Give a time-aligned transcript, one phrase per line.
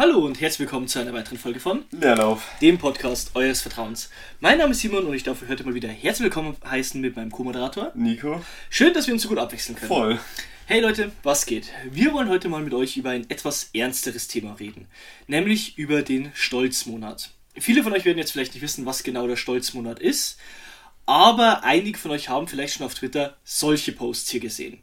[0.00, 4.08] Hallo und herzlich willkommen zu einer weiteren Folge von Leerlauf, dem Podcast eures Vertrauens.
[4.40, 7.16] Mein Name ist Simon und ich darf euch heute mal wieder herzlich willkommen heißen mit
[7.16, 7.92] meinem Co-Moderator.
[7.94, 8.40] Nico.
[8.70, 9.88] Schön, dass wir uns so gut abwechseln können.
[9.88, 10.18] Voll.
[10.64, 11.70] Hey Leute, was geht?
[11.90, 14.88] Wir wollen heute mal mit euch über ein etwas ernsteres Thema reden,
[15.26, 17.32] nämlich über den Stolzmonat.
[17.58, 20.38] Viele von euch werden jetzt vielleicht nicht wissen, was genau der Stolzmonat ist,
[21.04, 24.82] aber einige von euch haben vielleicht schon auf Twitter solche Posts hier gesehen.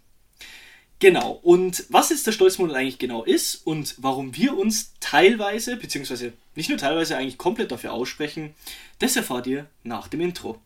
[1.00, 6.34] Genau, und was jetzt der Stolzmonat eigentlich genau ist und warum wir uns teilweise, beziehungsweise
[6.56, 8.56] nicht nur teilweise, eigentlich komplett dafür aussprechen,
[8.98, 10.60] das erfahrt ihr nach dem Intro.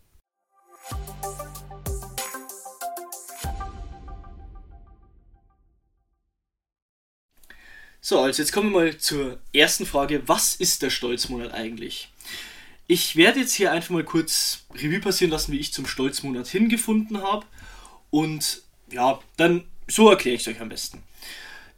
[8.00, 10.24] So, also jetzt kommen wir mal zur ersten Frage.
[10.28, 12.10] Was ist der Stolzmonat eigentlich?
[12.88, 17.22] Ich werde jetzt hier einfach mal kurz Revue passieren lassen, wie ich zum Stolzmonat hingefunden
[17.22, 17.46] habe.
[18.10, 21.04] Und ja, dann so erkläre ich es euch am besten.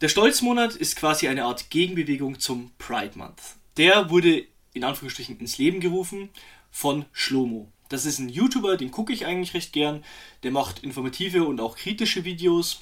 [0.01, 3.41] Der Stolzmonat ist quasi eine Art Gegenbewegung zum Pride Month.
[3.77, 6.29] Der wurde in Anführungsstrichen ins Leben gerufen
[6.71, 7.71] von Schlomo.
[7.89, 10.03] Das ist ein YouTuber, den gucke ich eigentlich recht gern.
[10.41, 12.81] Der macht informative und auch kritische Videos.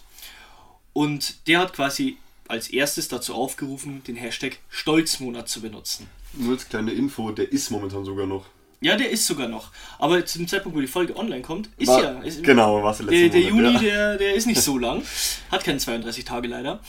[0.94, 6.08] Und der hat quasi als erstes dazu aufgerufen, den Hashtag Stolzmonat zu benutzen.
[6.34, 8.46] Nur als kleine Info, der ist momentan sogar noch.
[8.82, 9.72] Ja, der ist sogar noch.
[10.00, 12.22] Aber zu dem Zeitpunkt, wo die Folge online kommt, ist War- ja.
[12.22, 13.90] Ist, genau, was der der, letzte der Juni, Monat, ja.
[13.90, 15.04] der, der ist nicht so lang.
[15.52, 16.82] Hat keine 32 Tage leider.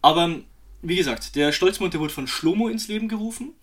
[0.00, 0.36] Aber
[0.82, 3.54] wie gesagt, der Stolzmonat der wurde von Schlomo ins Leben gerufen.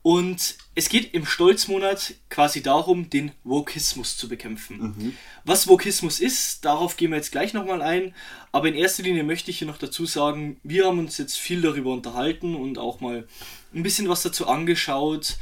[0.00, 4.78] Und es geht im Stolzmonat quasi darum, den Wokismus zu bekämpfen.
[4.78, 5.16] Mhm.
[5.44, 8.14] Was Wokismus ist, darauf gehen wir jetzt gleich nochmal ein.
[8.52, 11.60] Aber in erster Linie möchte ich hier noch dazu sagen, wir haben uns jetzt viel
[11.60, 13.26] darüber unterhalten und auch mal
[13.74, 15.36] ein bisschen was dazu angeschaut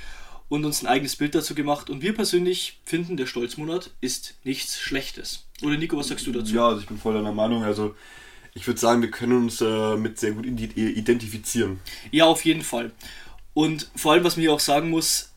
[0.49, 1.91] und uns ein eigenes Bild dazu gemacht.
[1.91, 5.45] Und wir persönlich finden, der Stolzmonat ist nichts Schlechtes.
[5.63, 6.55] Oder Nico, was sagst du dazu?
[6.55, 7.65] Ja, also ich bin voll deiner Meinung.
[7.65, 7.95] Also
[8.55, 11.81] ich würde sagen, wir können uns äh, mit sehr gut indi- identifizieren.
[12.11, 12.93] Ja, auf jeden Fall.
[13.55, 15.33] Und vor allem, was man hier auch sagen muss,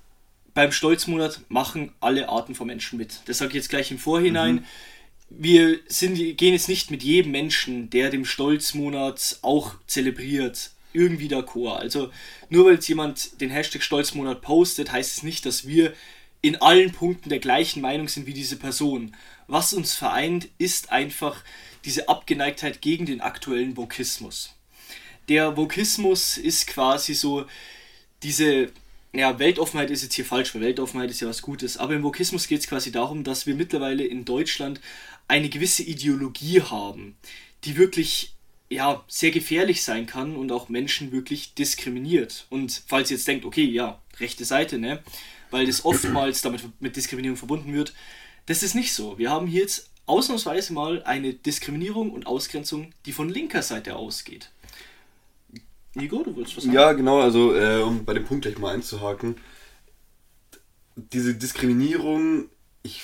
[0.53, 3.21] beim Stolzmonat machen alle Arten von Menschen mit.
[3.25, 4.65] Das sage ich jetzt gleich im Vorhinein.
[5.29, 11.77] Wir sind, gehen jetzt nicht mit jedem Menschen, der dem Stolzmonat auch zelebriert, irgendwie d'accord.
[11.77, 12.11] Also
[12.49, 15.93] nur weil jetzt jemand den Hashtag Stolzmonat postet, heißt es nicht, dass wir
[16.41, 19.15] in allen Punkten der gleichen Meinung sind wie diese Person.
[19.47, 21.43] Was uns vereint, ist einfach
[21.85, 24.55] diese Abgeneigtheit gegen den aktuellen Vokismus
[25.29, 27.45] der Vokismus ist quasi so
[28.23, 28.71] diese,
[29.13, 32.47] ja, Weltoffenheit ist jetzt hier falsch, weil Weltoffenheit ist ja was Gutes, aber im Vokismus
[32.47, 34.81] geht es quasi darum, dass wir mittlerweile in Deutschland
[35.27, 37.15] eine gewisse Ideologie haben,
[37.63, 38.33] die wirklich
[38.69, 42.45] ja, sehr gefährlich sein kann und auch Menschen wirklich diskriminiert.
[42.49, 45.01] Und falls ihr jetzt denkt, okay, ja, rechte Seite, ne,
[45.49, 47.93] weil das oftmals damit mit Diskriminierung verbunden wird,
[48.45, 49.17] das ist nicht so.
[49.17, 54.51] Wir haben hier jetzt ausnahmsweise mal eine Diskriminierung und Ausgrenzung, die von linker Seite ausgeht.
[55.95, 56.75] Nico, du willst was sagen?
[56.75, 59.35] Ja, genau, also äh, um bei dem Punkt gleich mal einzuhaken.
[60.95, 62.49] Diese Diskriminierung,
[62.83, 63.03] ich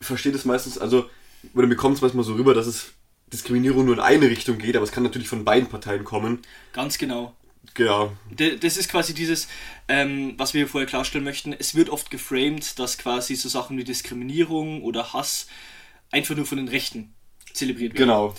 [0.00, 1.08] verstehe das meistens, also,
[1.54, 2.92] oder mir kommt es manchmal so rüber, dass es
[3.32, 6.40] Diskriminierung nur in eine Richtung geht, aber es kann natürlich von beiden Parteien kommen.
[6.72, 7.34] Ganz genau.
[7.78, 9.46] Ja, D- Das ist quasi dieses,
[9.88, 11.52] ähm, was wir vorher klarstellen möchten.
[11.52, 15.46] Es wird oft geframed, dass quasi so Sachen wie Diskriminierung oder Hass
[16.10, 17.12] einfach nur von den Rechten
[17.52, 18.06] zelebriert werden.
[18.08, 18.34] genau.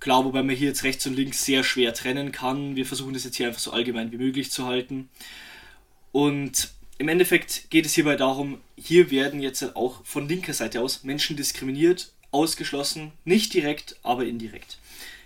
[0.00, 2.76] Klar, wobei man hier jetzt rechts und links sehr schwer trennen kann.
[2.76, 5.08] Wir versuchen das jetzt hier einfach so allgemein wie möglich zu halten.
[6.12, 11.04] Und im Endeffekt geht es hierbei darum, hier werden jetzt auch von linker Seite aus
[11.04, 14.78] Menschen diskriminiert, ausgeschlossen, nicht direkt, aber indirekt.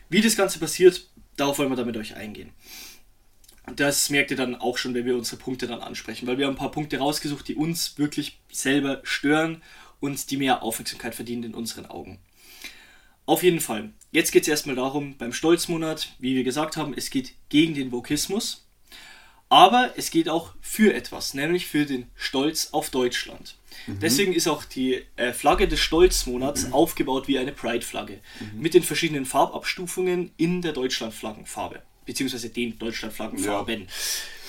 [0.09, 2.51] Wie das Ganze passiert, darauf wollen wir dann mit euch eingehen.
[3.77, 6.55] Das merkt ihr dann auch schon, wenn wir unsere Punkte dann ansprechen, weil wir haben
[6.55, 9.63] ein paar Punkte rausgesucht, die uns wirklich selber stören
[10.01, 12.19] und die mehr Aufmerksamkeit verdienen in unseren Augen.
[13.27, 13.93] Auf jeden Fall.
[14.11, 17.93] Jetzt geht es erstmal darum, beim Stolzmonat, wie wir gesagt haben, es geht gegen den
[17.93, 18.68] Vokismus,
[19.49, 23.57] aber es geht auch für etwas, nämlich für den Stolz auf Deutschland.
[23.87, 28.19] Deswegen ist auch die äh, Flagge des Stolzmonats aufgebaut wie eine Pride-Flagge
[28.55, 33.87] mit den verschiedenen Farbabstufungen in der Deutschlandflaggenfarbe, beziehungsweise den Deutschlandflaggenfarben.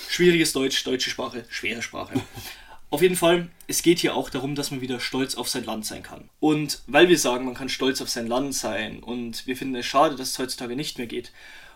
[0.08, 2.14] Schwieriges Deutsch, deutsche Sprache, schwere Sprache.
[2.90, 5.86] Auf jeden Fall, es geht hier auch darum, dass man wieder stolz auf sein Land
[5.86, 6.28] sein kann.
[6.40, 9.86] Und weil wir sagen, man kann stolz auf sein Land sein und wir finden es
[9.86, 11.30] schade, dass es heutzutage nicht mehr geht,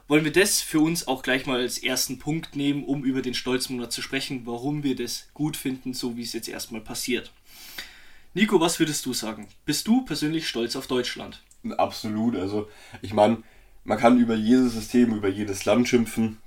[0.09, 3.35] wollen wir das für uns auch gleich mal als ersten Punkt nehmen, um über den
[3.35, 7.33] Stolzmonat zu sprechen, warum wir das gut finden, so wie es jetzt erstmal passiert.
[8.35, 9.49] Nico, was würdest du sagen?
[9.65, 11.43] Bist du persönlich stolz auf Deutschland?
[11.79, 12.37] Absolut.
[12.37, 12.69] Also,
[13.01, 13.43] ich meine,
[13.85, 16.39] man kann über jedes System, über jedes Land schimpfen,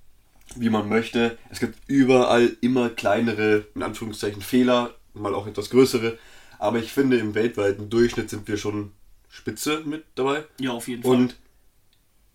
[0.56, 1.38] wie man möchte.
[1.50, 6.18] Es gibt überall immer kleinere, in Anführungszeichen, Fehler, mal auch etwas größere.
[6.59, 8.92] Aber ich finde, im weltweiten Durchschnitt sind wir schon
[9.30, 10.45] spitze mit dabei.
[10.59, 11.12] Ja, auf jeden Fall.
[11.12, 11.36] Und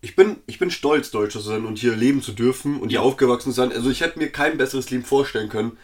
[0.03, 3.01] ich bin, ich bin stolz, Deutscher zu sein und hier leben zu dürfen und hier
[3.01, 3.71] aufgewachsen zu sein.
[3.71, 5.77] Also ich hätte mir kein besseres Leben vorstellen können.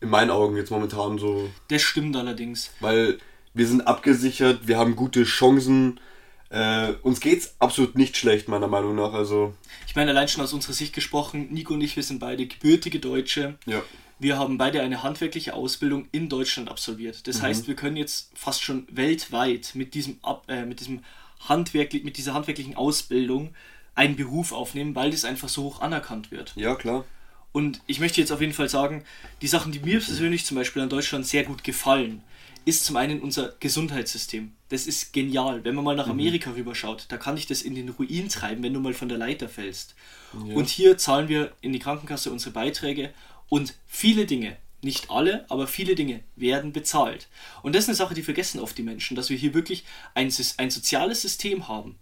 [0.00, 1.50] In meinen Augen jetzt momentan so.
[1.68, 2.70] Das stimmt allerdings.
[2.80, 3.18] Weil
[3.52, 6.00] wir sind abgesichert, wir haben gute Chancen.
[6.48, 9.12] Äh, uns geht's absolut nicht schlecht, meiner Meinung nach.
[9.12, 9.54] Also.
[9.86, 13.00] Ich meine, allein schon aus unserer Sicht gesprochen, Nico und ich, wir sind beide gebürtige
[13.00, 13.58] Deutsche.
[13.66, 13.82] Ja.
[14.18, 17.26] Wir haben beide eine handwerkliche Ausbildung in Deutschland absolviert.
[17.28, 17.42] Das Mhm.
[17.42, 21.00] heißt, wir können jetzt fast schon weltweit mit diesem, Ab äh, mit diesem
[21.48, 23.54] handwerklich, mit dieser handwerklichen Ausbildung
[23.94, 26.52] einen Beruf aufnehmen, weil das einfach so hoch anerkannt wird.
[26.56, 27.04] Ja, klar.
[27.52, 29.04] Und ich möchte jetzt auf jeden Fall sagen,
[29.42, 32.22] die Sachen, die mir persönlich zum Beispiel an Deutschland sehr gut gefallen,
[32.64, 34.52] ist zum einen unser Gesundheitssystem.
[34.68, 35.64] Das ist genial.
[35.64, 38.72] Wenn man mal nach Amerika rüberschaut, da kann ich das in den Ruin treiben, wenn
[38.72, 39.94] du mal von der Leiter fällst.
[40.32, 43.12] Und hier zahlen wir in die Krankenkasse unsere Beiträge
[43.50, 47.28] und viele Dinge, nicht alle, aber viele Dinge werden bezahlt.
[47.62, 49.84] Und das ist eine Sache, die vergessen oft die Menschen, dass wir hier wirklich
[50.14, 51.96] ein, ein soziales System haben,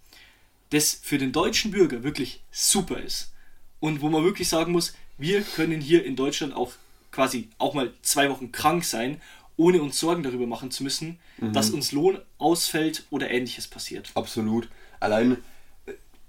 [0.70, 3.32] das für den deutschen Bürger wirklich super ist.
[3.80, 6.72] Und wo man wirklich sagen muss, wir können hier in Deutschland auch
[7.10, 9.20] quasi auch mal zwei Wochen krank sein,
[9.56, 11.18] ohne uns Sorgen darüber machen zu müssen,
[11.52, 14.10] dass uns Lohn ausfällt oder ähnliches passiert.
[14.14, 14.68] Absolut.
[15.00, 15.36] Allein,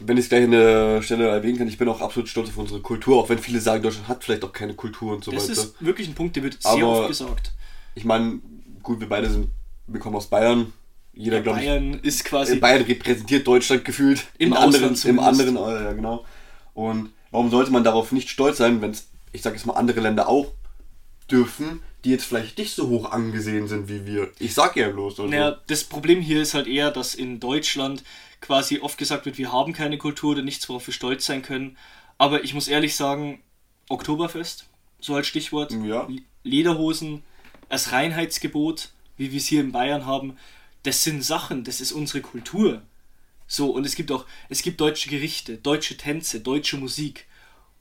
[0.05, 2.57] wenn ich es gleich an der Stelle erwähnen kann, ich bin auch absolut stolz auf
[2.57, 5.43] unsere Kultur, auch wenn viele sagen, Deutschland hat vielleicht auch keine Kultur und so Das
[5.49, 5.53] weiter.
[5.61, 7.51] ist wirklich ein Punkt, der wird sehr Aber- oft gesagt.
[7.95, 8.39] Ich meine,
[8.83, 9.47] gut, wir beide sind,
[9.87, 10.73] wir kommen aus Bayern.
[11.13, 14.25] Jeder, glaube ich, Bayern ist quasi in Bayern repräsentiert Deutschland gefühlt.
[14.37, 16.25] Im anderen, im anderen, äh, ja genau.
[16.73, 19.99] Und warum sollte man darauf nicht stolz sein, wenn es, ich sage jetzt mal, andere
[19.99, 20.53] Länder auch
[21.29, 24.31] dürfen, die jetzt vielleicht nicht so hoch angesehen sind wie wir.
[24.39, 25.19] Ich sag ja bloß.
[25.19, 25.27] Also.
[25.29, 28.03] Naja, das Problem hier ist halt eher, dass in Deutschland
[28.39, 31.77] quasi oft gesagt wird, wir haben keine Kultur oder nichts, worauf wir stolz sein können.
[32.17, 33.41] Aber ich muss ehrlich sagen,
[33.89, 34.65] Oktoberfest,
[34.99, 36.07] so als Stichwort, Ja.
[36.43, 37.23] Lederhosen,
[37.69, 40.37] das Reinheitsgebot, wie wir es hier in Bayern haben,
[40.83, 42.81] das sind Sachen, das ist unsere Kultur.
[43.47, 47.27] So, und es gibt auch, es gibt deutsche Gerichte, deutsche Tänze, deutsche Musik.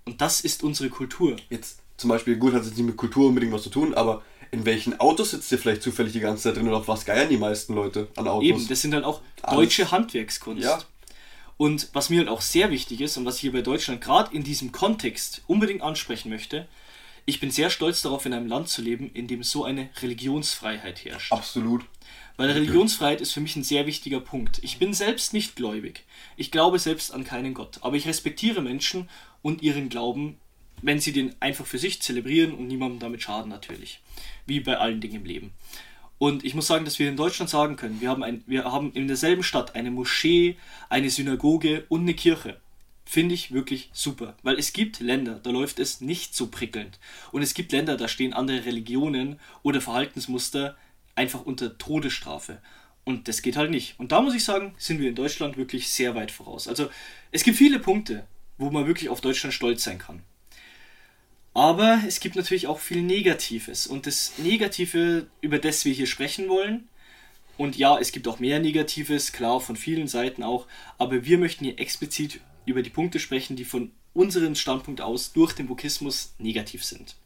[0.05, 1.37] Und das ist unsere Kultur.
[1.49, 4.64] Jetzt zum Beispiel, gut, hat jetzt nicht mit Kultur unbedingt was zu tun, aber in
[4.64, 7.37] welchen Autos sitzt ihr vielleicht zufällig die ganze Zeit drin und auf was geiern die
[7.37, 8.49] meisten Leute an Autos?
[8.49, 9.56] Eben, das sind dann auch Alles.
[9.56, 10.64] deutsche Handwerkskunst.
[10.64, 10.79] Ja.
[11.56, 14.35] Und was mir halt auch sehr wichtig ist und was ich hier bei Deutschland gerade
[14.35, 16.67] in diesem Kontext unbedingt ansprechen möchte,
[17.26, 21.05] ich bin sehr stolz darauf, in einem Land zu leben, in dem so eine Religionsfreiheit
[21.05, 21.32] herrscht.
[21.32, 21.85] Absolut.
[22.37, 24.58] Weil Religionsfreiheit ist für mich ein sehr wichtiger Punkt.
[24.62, 26.06] Ich bin selbst nicht gläubig.
[26.37, 27.79] Ich glaube selbst an keinen Gott.
[27.82, 29.11] Aber ich respektiere Menschen
[29.43, 30.38] und ihren Glauben,
[30.82, 34.00] wenn sie den einfach für sich zelebrieren und niemandem damit schaden natürlich.
[34.47, 35.53] Wie bei allen Dingen im Leben.
[36.19, 38.93] Und ich muss sagen, dass wir in Deutschland sagen können, wir haben, ein, wir haben
[38.93, 40.56] in derselben Stadt eine Moschee,
[40.91, 42.61] eine Synagoge und eine Kirche.
[43.06, 44.37] Finde ich wirklich super.
[44.43, 46.99] Weil es gibt Länder, da läuft es nicht so prickelnd.
[47.33, 50.76] Und es gibt Länder, da stehen andere Religionen oder Verhaltensmuster
[51.15, 52.61] einfach unter Todesstrafe.
[53.05, 53.99] Und das geht halt nicht.
[53.99, 56.69] Und da muss ich sagen, sind wir in Deutschland wirklich sehr weit voraus.
[56.69, 56.91] Also
[57.33, 58.26] es gibt viele Punkte,
[58.59, 60.23] wo man wirklich auf Deutschland stolz sein kann.
[61.52, 63.87] Aber es gibt natürlich auch viel Negatives.
[63.87, 66.88] Und das Negative, über das wir hier sprechen wollen,
[67.61, 70.67] und ja, es gibt auch mehr Negatives, klar, von vielen Seiten auch,
[70.97, 75.52] aber wir möchten hier explizit über die Punkte sprechen, die von unserem Standpunkt aus durch
[75.52, 77.17] den Vokismus negativ sind.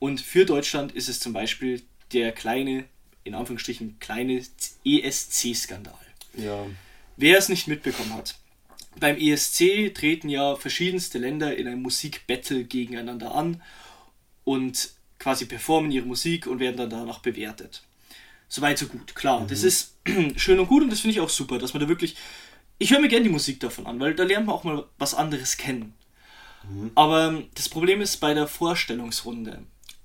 [0.00, 2.86] Und für Deutschland ist es zum Beispiel der kleine,
[3.22, 4.42] in Anführungsstrichen, kleine
[4.84, 5.94] ESC-Skandal.
[6.36, 6.66] Ja.
[7.16, 8.39] Wer es nicht mitbekommen hat,
[8.98, 13.62] beim ESC treten ja verschiedenste Länder in einem Musikbattle gegeneinander an
[14.44, 17.82] und quasi performen ihre Musik und werden dann danach bewertet.
[18.48, 19.46] Soweit so gut, klar.
[19.48, 19.96] Das ist
[20.36, 22.16] schön und gut und das finde ich auch super, dass man da wirklich.
[22.78, 25.14] Ich höre mir gerne die Musik davon an, weil da lernt man auch mal was
[25.14, 25.94] anderes kennen.
[26.94, 29.64] Aber das Problem ist bei der Vorstellungsrunde.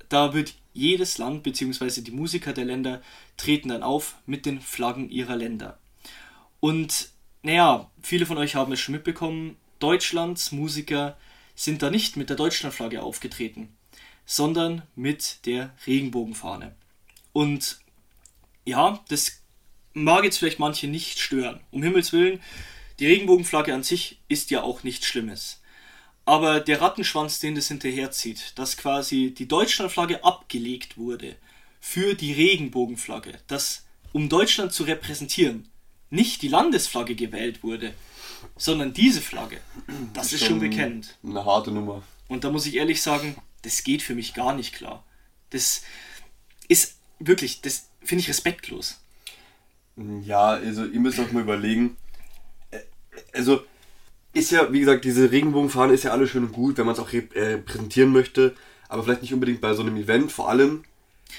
[0.10, 2.02] Da wird jedes Land bzw.
[2.02, 3.02] die Musiker der Länder
[3.38, 5.80] treten dann auf mit den Flaggen ihrer Länder.
[6.60, 7.10] Und
[7.46, 11.16] naja, viele von euch haben es schon mitbekommen, Deutschlands Musiker
[11.54, 13.70] sind da nicht mit der Deutschlandflagge aufgetreten,
[14.26, 16.76] sondern mit der Regenbogenfahne.
[17.34, 17.80] Und
[18.66, 19.44] ja, das
[19.94, 21.60] mag jetzt vielleicht manche nicht stören.
[21.70, 22.42] Um Himmels Willen,
[22.98, 25.62] die Regenbogenflagge an sich ist ja auch nichts Schlimmes.
[26.26, 31.36] Aber der Rattenschwanz, den das hinterherzieht, dass quasi die Deutschlandflagge abgelegt wurde
[31.80, 35.70] für die Regenbogenflagge, dass um Deutschland zu repräsentieren,
[36.10, 37.94] nicht die Landesflagge gewählt wurde,
[38.58, 39.60] sondern diese Flagge,
[40.14, 41.18] das ist schon bekennend.
[41.24, 42.04] Eine harte Nummer.
[42.28, 45.04] Und da muss ich ehrlich sagen, das geht für mich gar nicht klar.
[45.50, 45.82] Das
[46.68, 49.00] ist wirklich, das finde ich respektlos.
[50.24, 51.98] Ja, also ihr müsst auch mal überlegen.
[53.34, 53.64] Also
[54.34, 57.00] ist ja, wie gesagt, diese Regenbogenfahne ist ja alles schön und gut, wenn man es
[57.00, 58.56] auch rep- äh, präsentieren möchte,
[58.90, 60.32] aber vielleicht nicht unbedingt bei so einem Event.
[60.32, 60.84] Vor allem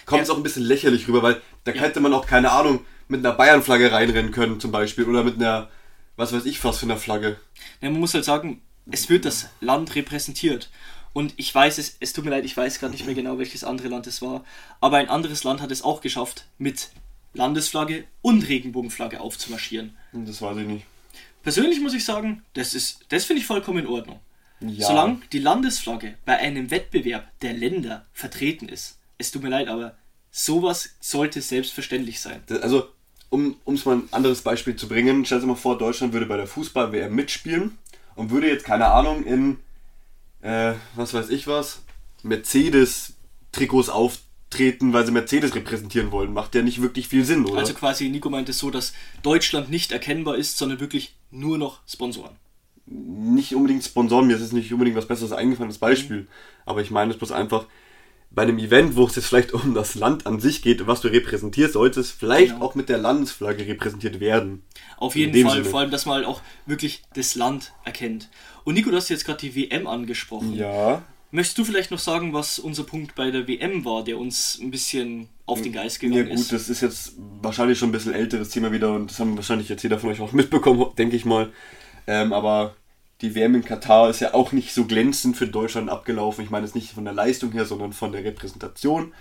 [0.06, 0.34] kommt es Ja.
[0.34, 3.92] auch ein bisschen lächerlich rüber, weil da hätte man auch, keine Ahnung, mit einer Bayernflagge
[3.92, 5.68] reinrennen können zum Beispiel oder mit einer,
[6.16, 7.36] was weiß ich was für eine Flagge.
[7.80, 8.60] Ja, man muss halt sagen,
[8.90, 10.70] es wird das Land repräsentiert.
[11.12, 13.64] Und ich weiß es, es tut mir leid, ich weiß gerade nicht mehr genau, welches
[13.64, 14.44] andere Land es war.
[14.80, 16.90] Aber ein anderes Land hat es auch geschafft, mit
[17.32, 19.96] Landesflagge und Regenbogenflagge aufzumarschieren.
[20.12, 20.84] Das weiß ich nicht.
[21.42, 24.20] Persönlich muss ich sagen, das ist, das finde ich vollkommen in Ordnung.
[24.60, 24.88] Ja.
[24.88, 28.98] Solange die Landesflagge bei einem Wettbewerb der Länder vertreten ist.
[29.18, 29.96] Es tut mir leid, aber
[30.30, 32.42] sowas sollte selbstverständlich sein.
[32.62, 32.88] Also,
[33.30, 36.36] um es mal ein anderes Beispiel zu bringen, stell dir mal vor, Deutschland würde bei
[36.36, 37.76] der Fußball-WM mitspielen
[38.14, 39.58] und würde jetzt, keine Ahnung, in,
[40.42, 41.82] äh, was weiß ich was,
[42.22, 46.32] Mercedes-Trikots auftreten, weil sie Mercedes repräsentieren wollen.
[46.32, 47.58] Macht ja nicht wirklich viel Sinn, oder?
[47.58, 48.92] Also quasi, Nico meint es so, dass
[49.22, 52.36] Deutschland nicht erkennbar ist, sondern wirklich nur noch Sponsoren.
[52.86, 56.28] nicht unbedingt Sponsoren, mir ist jetzt nicht unbedingt was Besseres eingefallen als Beispiel.
[56.64, 57.66] Aber ich meine es bloß einfach,
[58.30, 61.08] bei einem Event, wo es jetzt vielleicht um das Land an sich geht, was du
[61.08, 62.64] repräsentierst, sollte es vielleicht Genau.
[62.66, 64.62] auch mit der Landesflagge repräsentiert werden.
[64.98, 65.64] Auf jeden Fall, Sinne.
[65.64, 68.28] vor allem, dass man halt auch wirklich das Land erkennt.
[68.64, 70.54] Und Nico, du hast jetzt gerade die WM angesprochen.
[70.54, 71.02] Ja.
[71.30, 74.70] Möchtest du vielleicht noch sagen, was unser Punkt bei der WM war, der uns ein
[74.70, 76.52] bisschen auf den Geist Ja gegangen gut, ist?
[76.52, 79.82] das ist jetzt wahrscheinlich schon ein bisschen älteres Thema wieder und das haben wahrscheinlich jetzt
[79.82, 81.52] jeder von euch auch mitbekommen, denke ich mal.
[82.06, 82.76] Ähm, aber
[83.22, 86.44] die WM in Katar ist ja auch nicht so glänzend für Deutschland abgelaufen.
[86.44, 89.12] Ich meine es nicht von der Leistung her, sondern von der Repräsentation.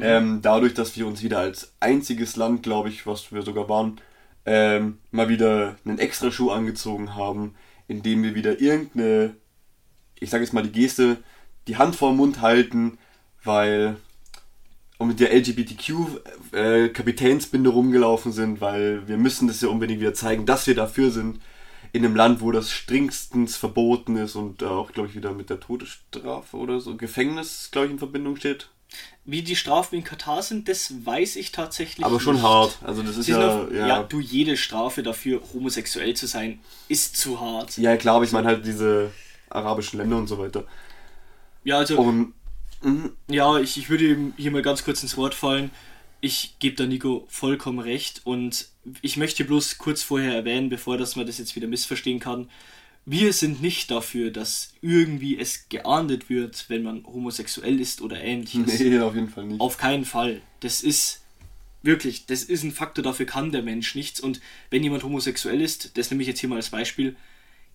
[0.00, 4.00] Ähm, dadurch, dass wir uns wieder als einziges Land, glaube ich, was wir sogar waren,
[4.46, 7.54] ähm, mal wieder einen Extraschuh angezogen haben,
[7.88, 9.34] indem wir wieder irgendeine,
[10.20, 11.18] ich sage jetzt mal die Geste,
[11.66, 12.98] die Hand vor den Mund halten,
[13.44, 13.96] weil
[14.98, 20.66] und mit der LGBTQ-Kapitänsbinde rumgelaufen sind, weil wir müssen das ja unbedingt wieder zeigen, dass
[20.66, 21.38] wir dafür sind.
[21.92, 25.50] In einem Land, wo das strengstens verboten ist und äh, auch, glaube ich, wieder mit
[25.50, 28.70] der Todesstrafe oder so, Gefängnis, glaube ich, in Verbindung steht.
[29.24, 32.44] Wie die Strafen in Katar sind, das weiß ich tatsächlich Aber schon nicht.
[32.44, 32.78] hart.
[32.82, 37.16] Also das ist ja, auf, ja, ja, du, jede Strafe dafür, homosexuell zu sein, ist
[37.16, 37.76] zu hart.
[37.76, 39.10] ja klar, aber ich meine halt diese
[39.50, 40.64] arabischen Länder und so weiter.
[41.64, 42.32] Ja, also, Und
[42.80, 45.70] mhm, ja, ich, ich würde ihm hier mal ganz kurz ins Wort fallen.
[46.20, 48.68] Ich gebe da Nico vollkommen recht und
[49.02, 52.48] ich möchte bloß kurz vorher erwähnen, bevor dass man das jetzt wieder missverstehen kann.
[53.06, 58.78] Wir sind nicht dafür, dass irgendwie es geahndet wird, wenn man homosexuell ist oder ähnliches.
[58.80, 59.60] nee, auf jeden Fall nicht.
[59.60, 60.42] Auf keinen Fall.
[60.60, 61.22] Das ist
[61.82, 64.20] wirklich, das ist ein Faktor, dafür kann der Mensch nichts.
[64.20, 64.40] Und
[64.70, 67.16] wenn jemand homosexuell ist, das nehme ich jetzt hier mal als Beispiel,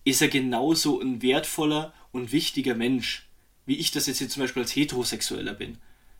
[0.04, 3.26] ist er genauso ein wertvoller und wichtiger Mensch,
[3.66, 5.78] wie ich das jetzt hier zum Beispiel als Heterosexueller bin.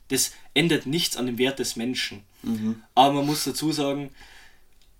[0.08, 2.22] Das ändert nichts an dem Wert des Menschen.
[2.94, 4.10] Aber man muss dazu sagen,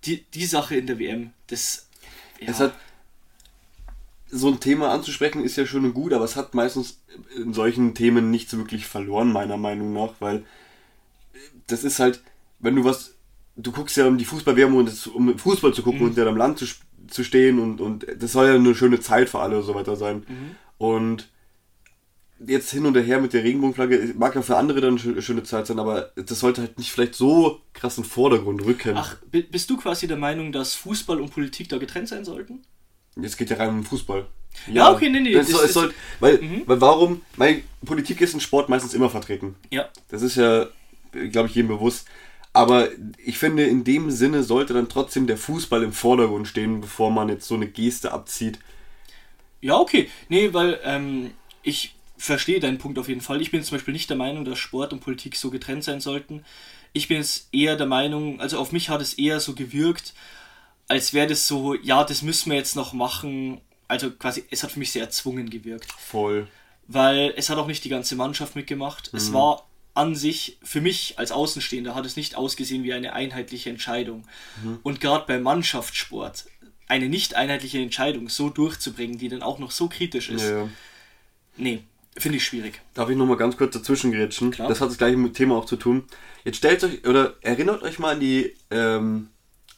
[0.05, 1.87] die, die Sache in der WM, das.
[2.39, 2.73] Ja, Es hat
[4.29, 6.99] so ein Thema anzusprechen ist ja schön und gut, aber es hat meistens
[7.37, 10.43] in solchen Themen nichts wirklich verloren, meiner Meinung nach, weil
[11.67, 12.21] das ist halt,
[12.59, 13.13] wenn du was,
[13.55, 16.59] du guckst ja um die Fußball-WM und um Fußball zu gucken und ja am Land
[16.59, 16.65] zu,
[17.07, 19.95] zu stehen und, und das soll ja eine schöne Zeit für alle und so weiter
[19.95, 20.25] sein.
[20.77, 21.29] Und
[22.47, 25.67] jetzt hin und her mit der Regenbogenflagge, mag ja für andere dann eine schöne Zeit
[25.67, 28.95] sein, aber das sollte halt nicht vielleicht so krass in den Vordergrund rücken.
[28.97, 32.61] Ach, bi- bist du quasi der Meinung, dass Fußball und Politik da getrennt sein sollten?
[33.15, 34.25] Jetzt geht ja rein um den Fußball.
[34.71, 37.21] Ja, okay, nee, nee, Es das ist- soll, weil, weil warum?
[37.37, 39.55] Weil Politik ist in Sport meistens immer vertreten.
[39.71, 39.89] Ja.
[40.09, 40.67] Das ist ja,
[41.31, 42.07] glaube ich, jedem bewusst.
[42.53, 42.87] Aber
[43.23, 47.27] ich finde, in dem Sinne sollte dann trotzdem der Fußball im Vordergrund stehen, bevor man
[47.27, 48.59] jetzt so eine Geste abzieht.
[49.59, 50.09] Ja, okay.
[50.29, 51.31] Nee, weil ähm,
[51.63, 53.41] ich verstehe deinen Punkt auf jeden Fall.
[53.41, 56.43] Ich bin zum Beispiel nicht der Meinung, dass Sport und Politik so getrennt sein sollten.
[56.93, 60.13] Ich bin jetzt eher der Meinung, also auf mich hat es eher so gewirkt,
[60.87, 63.59] als wäre das so, ja, das müssen wir jetzt noch machen.
[63.87, 65.91] Also quasi, es hat für mich sehr erzwungen gewirkt.
[65.91, 66.47] Voll.
[66.87, 69.09] Weil es hat auch nicht die ganze Mannschaft mitgemacht.
[69.13, 73.69] Es war an sich, für mich als Außenstehender, hat es nicht ausgesehen wie eine einheitliche
[73.69, 74.27] Entscheidung.
[74.83, 76.45] Und gerade beim Mannschaftssport,
[76.87, 80.69] eine nicht einheitliche Entscheidung so durchzubringen, die dann auch noch so kritisch ist, Ja, ja.
[81.57, 81.83] nee,
[82.17, 82.81] finde ich schwierig.
[82.93, 84.51] Darf ich nochmal ganz kurz dazwischen grätschen?
[84.51, 84.69] Klar.
[84.69, 86.03] Das hat das gleiche mit Thema auch zu tun.
[86.43, 89.29] Jetzt stellt euch, oder erinnert euch mal an die, ähm,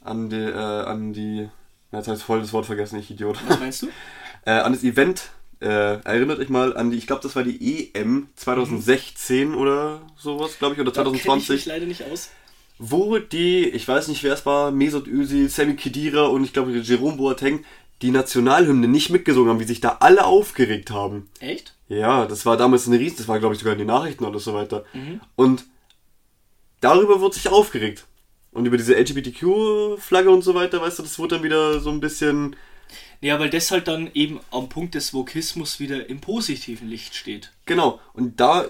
[0.03, 1.50] an die, äh, an die,
[1.91, 3.38] na, jetzt habe ich voll das Wort vergessen, ich Idiot.
[3.48, 3.88] Was meinst du?
[4.46, 5.29] äh, an das Event.
[5.60, 10.60] Äh, erinnert euch mal an die, ich glaube, das war die EM 2016 oder sowas,
[10.60, 12.29] glaube ich, oder Da kenn ich mich 2020, leider nicht aus.
[12.77, 16.74] wo die, ich weiß nicht, wer es war, Mesut Özil, Sammy Khedira und ich glaube
[16.74, 17.65] Jerome Boateng
[18.01, 21.30] die Nationalhymne nicht mitgesungen haben, wie sich da alle aufgeregt haben.
[21.39, 21.74] Echt?
[21.89, 24.39] Ja, das war damals eine Riesen, das war glaube ich sogar in den Nachrichten oder
[24.39, 24.86] so weiter.
[25.36, 25.66] Und
[26.82, 28.06] darüber wurde sich aufgeregt.
[28.51, 32.00] Und über diese LGBTQ-Flagge und so weiter, weißt du, das wurde dann wieder so ein
[32.00, 32.56] bisschen.
[33.22, 37.51] Ja, weil das halt dann eben am Punkt des Vokismus wieder im positiven Licht steht.
[37.66, 38.00] Genau.
[38.13, 38.66] Und da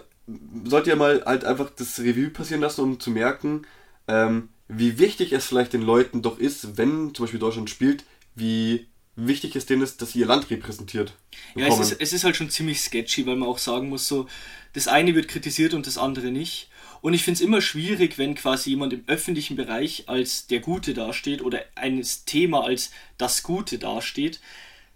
[0.66, 3.66] sollt ihr mal halt einfach das Revue passieren lassen, um zu merken,
[4.08, 8.04] ähm, wie wichtig es vielleicht den Leuten doch ist, wenn zum Beispiel Deutschland spielt,
[8.36, 11.14] wie wichtig es denen ist, dass sie ihr Land repräsentiert.
[11.56, 14.28] Ja, es ist, es ist halt schon ziemlich sketchy, weil man auch sagen muss, so,
[14.74, 16.70] das eine wird kritisiert und das andere nicht.
[17.02, 20.94] Und ich finde es immer schwierig, wenn quasi jemand im öffentlichen Bereich als der Gute
[20.94, 24.40] dasteht oder ein Thema als das Gute dasteht,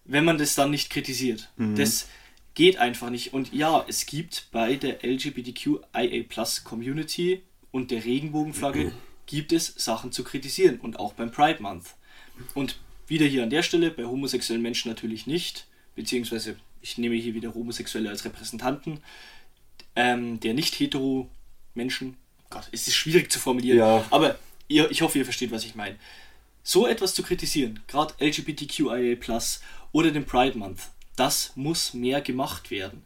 [0.05, 1.49] wenn man das dann nicht kritisiert.
[1.57, 1.75] Mhm.
[1.75, 2.07] Das
[2.53, 3.33] geht einfach nicht.
[3.33, 8.91] Und ja, es gibt bei der LGBTQIA Plus Community und der Regenbogenflagge mhm.
[9.25, 11.95] gibt es Sachen zu kritisieren und auch beim Pride Month.
[12.53, 12.77] Und
[13.11, 17.53] wieder hier an der Stelle, bei homosexuellen Menschen natürlich nicht, beziehungsweise ich nehme hier wieder
[17.53, 19.01] Homosexuelle als Repräsentanten,
[19.95, 21.29] ähm, der nicht hetero
[21.75, 22.15] Menschen,
[22.49, 24.05] Gott, es ist schwierig zu formulieren, ja.
[24.09, 24.39] aber
[24.69, 25.97] ihr, ich hoffe, ihr versteht, was ich meine.
[26.63, 29.17] So etwas zu kritisieren, gerade LGBTQIA
[29.91, 30.79] oder den Pride Month,
[31.17, 33.03] das muss mehr gemacht werden.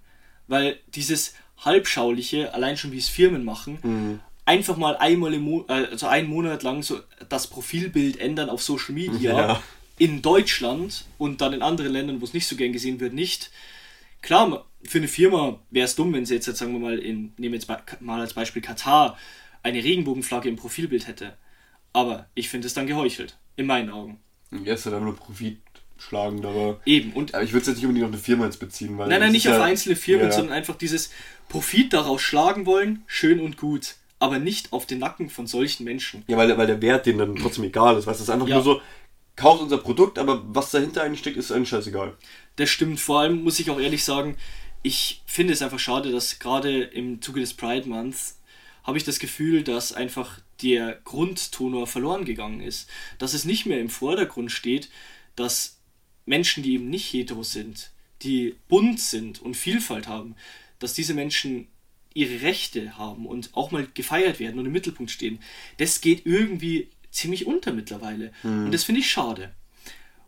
[0.48, 4.20] Weil dieses halbschauliche, allein schon wie es Firmen machen, mhm.
[4.46, 8.62] einfach mal einmal im Mo äh, also einen Monat lang so das Profilbild ändern auf
[8.62, 9.64] Social Media ja.
[9.98, 13.52] In Deutschland und dann in anderen Ländern, wo es nicht so gern gesehen wird, nicht.
[14.22, 17.34] Klar, für eine Firma wäre es dumm, wenn sie jetzt, jetzt, sagen wir mal, in,
[17.38, 19.18] nehmen wir jetzt mal als Beispiel Katar,
[19.64, 21.38] eine Regenbogenflagge im Profilbild hätte.
[21.94, 24.20] Aber ich finde es dann geheuchelt, in meinen Augen.
[24.64, 25.60] Jetzt hat er nur Profit
[25.98, 26.80] schlagen, aber.
[26.86, 27.14] Eben.
[27.14, 29.08] Und aber ich würde es jetzt nicht unbedingt auf eine Firma jetzt beziehen, weil.
[29.08, 30.32] Nein, nein, nicht auf ja, einzelne Firmen, ja.
[30.32, 31.12] sondern einfach dieses
[31.50, 33.96] Profit daraus schlagen wollen, schön und gut.
[34.18, 36.24] Aber nicht auf den Nacken von solchen Menschen.
[36.28, 38.08] Ja, weil, weil der Wert denen dann trotzdem egal ist.
[38.08, 38.56] Weißt du, das ist einfach ja.
[38.56, 38.82] nur so,
[39.36, 42.18] kauft unser Produkt, aber was dahinter eigentlich steckt, ist eigentlich scheißegal.
[42.56, 43.00] Das stimmt.
[43.00, 44.38] Vor allem muss ich auch ehrlich sagen,
[44.82, 48.40] ich finde es einfach schade, dass gerade im Zuge des Pride Months
[48.84, 52.90] habe ich das Gefühl, dass einfach der Grundtonor verloren gegangen ist.
[53.18, 54.90] Dass es nicht mehr im Vordergrund steht,
[55.36, 55.80] dass
[56.26, 60.36] Menschen, die eben nicht hetero sind, die bunt sind und Vielfalt haben,
[60.80, 61.68] dass diese Menschen
[62.14, 65.40] ihre Rechte haben und auch mal gefeiert werden und im Mittelpunkt stehen.
[65.78, 68.32] Das geht irgendwie ziemlich unter mittlerweile.
[68.44, 68.66] Mhm.
[68.66, 69.54] Und das finde ich schade.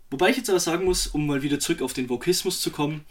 [0.10, 3.06] Wobei ich jetzt aber sagen muss, um mal wieder zurück auf den Vokismus zu kommen,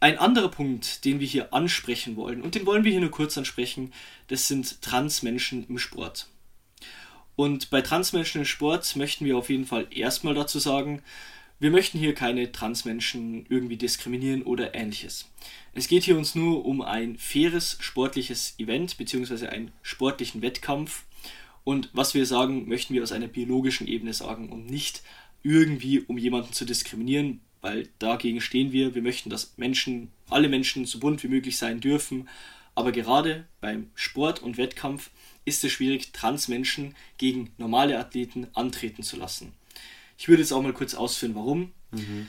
[0.00, 3.38] ein anderer Punkt, den wir hier ansprechen wollen, und den wollen wir hier nur kurz
[3.38, 3.92] ansprechen,
[4.28, 6.28] das sind Transmenschen im Sport.
[7.34, 11.02] Und bei Transmenschen im Sport möchten wir auf jeden Fall erstmal dazu sagen,
[11.58, 15.26] wir möchten hier keine Transmenschen irgendwie diskriminieren oder ähnliches.
[15.72, 19.46] Es geht hier uns nur um ein faires sportliches Event bzw.
[19.46, 21.04] einen sportlichen Wettkampf.
[21.66, 25.02] Und was wir sagen, möchten wir aus einer biologischen Ebene sagen und nicht
[25.42, 28.94] irgendwie um jemanden zu diskriminieren, weil dagegen stehen wir.
[28.94, 32.28] Wir möchten, dass Menschen, alle Menschen so bunt wie möglich sein dürfen.
[32.76, 35.10] Aber gerade beim Sport und Wettkampf
[35.44, 39.52] ist es schwierig, Transmenschen gegen normale Athleten antreten zu lassen.
[40.18, 41.72] Ich würde jetzt auch mal kurz ausführen, warum.
[41.90, 42.28] Mhm.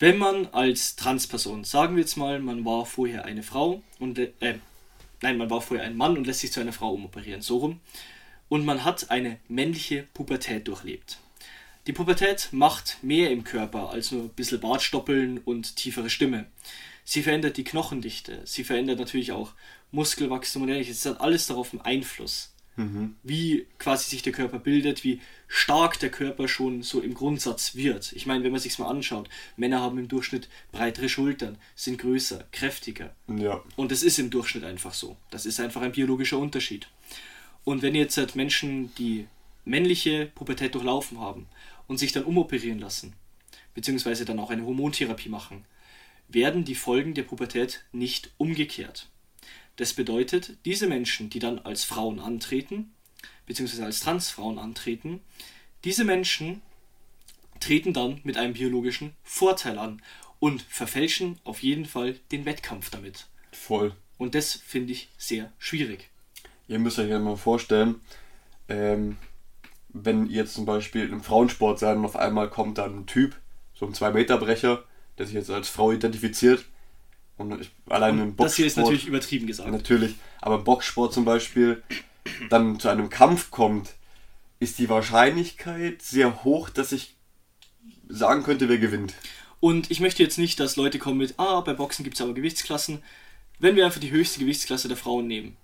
[0.00, 4.58] Wenn man als Transperson, sagen wir jetzt mal, man war vorher eine Frau und äh,
[5.22, 7.80] nein, man war vorher ein Mann und lässt sich zu einer Frau umoperieren, so rum,
[8.48, 11.18] und man hat eine männliche Pubertät durchlebt.
[11.86, 16.46] Die Pubertät macht mehr im Körper als nur ein bisschen Bartstoppeln und tiefere Stimme.
[17.04, 19.52] Sie verändert die Knochendichte, sie verändert natürlich auch
[19.92, 20.98] Muskelwachstum und ähnliches.
[20.98, 22.52] Es hat alles darauf einen Einfluss.
[22.74, 23.16] Mhm.
[23.22, 28.12] Wie quasi sich der Körper bildet, wie stark der Körper schon so im Grundsatz wird.
[28.12, 32.44] Ich meine, wenn man sich mal anschaut, Männer haben im Durchschnitt breitere Schultern, sind größer,
[32.52, 33.14] kräftiger.
[33.28, 33.62] Ja.
[33.76, 35.16] Und das ist im Durchschnitt einfach so.
[35.30, 36.88] Das ist einfach ein biologischer Unterschied.
[37.66, 39.26] Und wenn jetzt halt Menschen die
[39.64, 41.48] männliche Pubertät durchlaufen haben
[41.88, 43.14] und sich dann umoperieren lassen,
[43.74, 45.64] beziehungsweise dann auch eine Hormontherapie machen,
[46.28, 49.08] werden die Folgen der Pubertät nicht umgekehrt.
[49.74, 52.92] Das bedeutet, diese Menschen, die dann als Frauen antreten,
[53.46, 55.20] beziehungsweise als Transfrauen antreten,
[55.82, 56.62] diese Menschen
[57.58, 60.00] treten dann mit einem biologischen Vorteil an
[60.38, 63.26] und verfälschen auf jeden Fall den Wettkampf damit.
[63.50, 63.92] Voll.
[64.18, 66.10] Und das finde ich sehr schwierig.
[66.68, 68.00] Ihr müsst euch ja mal vorstellen,
[68.68, 69.16] ähm,
[69.88, 73.36] wenn ihr jetzt zum Beispiel im Frauensport seid und auf einmal kommt dann ein Typ,
[73.74, 74.82] so ein 2-Meter-Brecher,
[75.18, 76.64] der sich jetzt als Frau identifiziert,
[77.38, 78.48] und ich, allein im Boxsport.
[78.48, 79.70] Das hier ist natürlich übertrieben gesagt.
[79.70, 80.14] Natürlich.
[80.40, 81.82] Aber im Boxsport zum Beispiel
[82.48, 83.94] dann zu einem Kampf kommt,
[84.58, 87.14] ist die Wahrscheinlichkeit sehr hoch, dass ich
[88.08, 89.14] sagen könnte, wer gewinnt.
[89.60, 92.32] Und ich möchte jetzt nicht, dass Leute kommen mit, ah, bei Boxen gibt es aber
[92.32, 93.02] Gewichtsklassen.
[93.58, 95.56] Wenn wir einfach die höchste Gewichtsklasse der Frauen nehmen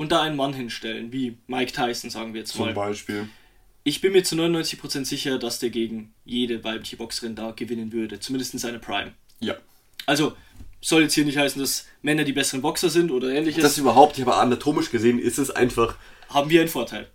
[0.00, 2.68] und da einen Mann hinstellen, wie Mike Tyson, sagen wir jetzt mal.
[2.68, 3.28] Zum Beispiel.
[3.84, 8.18] Ich bin mir zu 99% sicher, dass der gegen jede weibliche Boxerin da gewinnen würde.
[8.18, 9.12] Zumindest in seiner Prime.
[9.40, 9.56] Ja.
[10.06, 10.32] Also,
[10.80, 13.62] soll jetzt hier nicht heißen, dass Männer die besseren Boxer sind oder ähnliches.
[13.62, 15.96] Das überhaupt, aber anatomisch gesehen ist es einfach.
[16.30, 17.06] Haben wir einen Vorteil.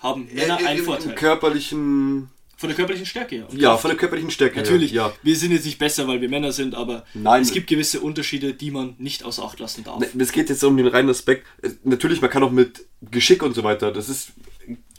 [0.00, 1.10] Haben Männer äh, einen im, Vorteil.
[1.10, 2.30] Im körperlichen.
[2.64, 3.46] Von der körperlichen Stärke her.
[3.52, 5.02] Ja, von der körperlichen Stärke Natürlich, her.
[5.02, 5.12] Ja.
[5.22, 7.42] wir sind jetzt nicht besser, weil wir Männer sind, aber Nein.
[7.42, 10.00] es gibt gewisse Unterschiede, die man nicht außer Acht lassen darf.
[10.00, 11.46] Ne, es geht jetzt um den reinen Aspekt.
[11.82, 14.32] Natürlich, man kann auch mit Geschick und so weiter, das ist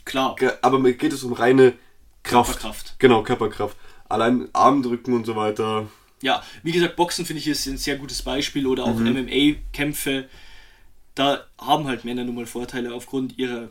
[0.04, 0.36] klar.
[0.62, 1.72] Aber mir geht es um reine
[2.22, 2.52] Kraft.
[2.52, 2.94] Körperkraft.
[3.00, 3.76] Genau, Körperkraft.
[4.08, 5.88] Allein Armdrücken und so weiter.
[6.22, 10.28] Ja, wie gesagt, Boxen finde ich ist ein sehr gutes Beispiel oder auch MMA-Kämpfe.
[11.16, 13.70] Da haben halt Männer nun mal Vorteile aufgrund ihrer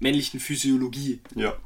[0.00, 1.20] männlichen Physiologie.
[1.34, 1.56] Ja.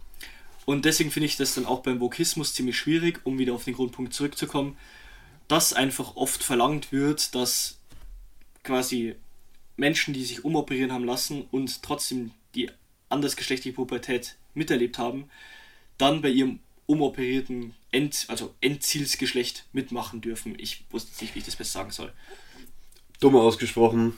[0.66, 3.74] Und deswegen finde ich das dann auch beim Vokismus ziemlich schwierig, um wieder auf den
[3.74, 4.76] Grundpunkt zurückzukommen,
[5.48, 7.78] dass einfach oft verlangt wird, dass
[8.64, 9.14] quasi
[9.76, 12.68] Menschen, die sich umoperieren haben lassen und trotzdem die
[13.08, 15.30] andersgeschlechtliche Pubertät miterlebt haben,
[15.98, 20.58] dann bei ihrem umoperierten End, also Endzielsgeschlecht mitmachen dürfen.
[20.58, 22.12] Ich wusste nicht, wie ich das besser sagen soll.
[23.20, 24.14] Dumm ausgesprochen,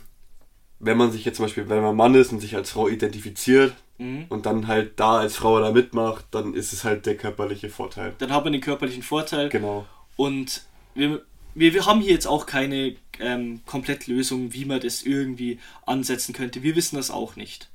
[0.78, 3.74] wenn man sich jetzt zum Beispiel, wenn man Mann ist und sich als Frau identifiziert
[3.98, 4.26] Mhm.
[4.28, 8.14] und dann halt da als Frau da mitmacht, dann ist es halt der körperliche Vorteil.
[8.18, 9.48] Dann hat man den körperlichen Vorteil.
[9.48, 9.86] Genau.
[10.16, 10.62] Und
[10.94, 11.22] wir,
[11.54, 16.62] wir, wir haben hier jetzt auch keine ähm, Komplettlösung, wie man das irgendwie ansetzen könnte.
[16.62, 17.68] Wir wissen das auch nicht.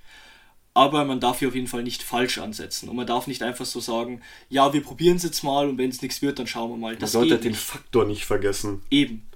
[0.75, 2.89] Aber man darf hier auf jeden Fall nicht falsch ansetzen.
[2.89, 5.89] Und man darf nicht einfach so sagen, ja, wir probieren es jetzt mal und wenn
[5.89, 6.93] es nichts wird, dann schauen wir mal.
[6.93, 7.61] Man Das sollte den nicht.
[7.61, 8.81] Faktor nicht vergessen.
[8.89, 9.27] Eben.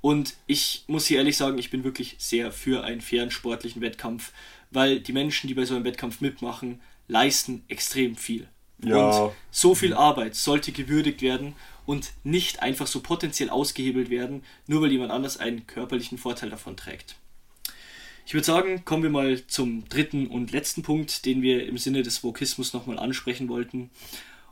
[0.00, 4.32] Und ich muss hier ehrlich sagen, ich bin wirklich sehr für einen fairen sportlichen Wettkampf,
[4.70, 8.48] weil die Menschen, die bei so einem Wettkampf mitmachen, leisten extrem viel.
[8.82, 9.26] Ja.
[9.26, 11.54] Und so viel Arbeit sollte gewürdigt werden
[11.86, 16.76] und nicht einfach so potenziell ausgehebelt werden, nur weil jemand anders einen körperlichen Vorteil davon
[16.76, 17.16] trägt.
[18.26, 22.02] Ich würde sagen, kommen wir mal zum dritten und letzten Punkt, den wir im Sinne
[22.02, 23.88] des Vokismus nochmal ansprechen wollten.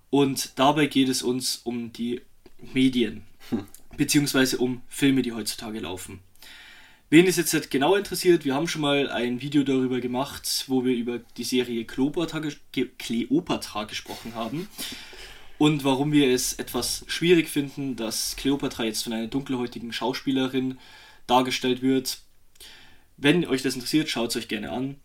[0.08, 2.22] Und dabei geht es uns um die
[2.72, 3.24] Medien,
[3.98, 6.20] beziehungsweise um Filme, die heutzutage laufen.
[7.08, 10.84] Wen es jetzt halt genau interessiert, wir haben schon mal ein Video darüber gemacht, wo
[10.84, 12.42] wir über die Serie Kleopatra,
[12.98, 14.68] Kleopatra gesprochen haben.
[15.56, 20.78] Und warum wir es etwas schwierig finden, dass Kleopatra jetzt von einer dunkelhäutigen Schauspielerin
[21.28, 22.18] dargestellt wird.
[23.16, 24.96] Wenn euch das interessiert, schaut es euch gerne an.